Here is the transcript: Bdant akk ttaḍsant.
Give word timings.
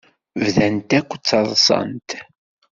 Bdant 0.43 0.89
akk 0.99 1.09
ttaḍsant. 1.15 2.09